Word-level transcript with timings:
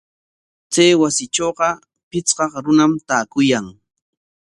Chay 0.71 0.91
wasitrawqa 1.01 1.67
pichqaq 2.09 2.53
runam 2.65 2.91
taakuyan. 3.07 3.65